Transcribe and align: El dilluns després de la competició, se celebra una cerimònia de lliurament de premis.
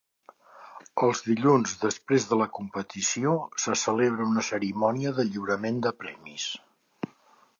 El 1.07 1.11
dilluns 1.25 1.73
després 1.81 2.25
de 2.31 2.39
la 2.39 2.47
competició, 2.59 3.35
se 3.65 3.77
celebra 3.83 4.27
una 4.31 4.47
cerimònia 4.49 5.13
de 5.19 5.27
lliurament 5.31 5.81
de 5.89 5.95
premis. 6.05 6.47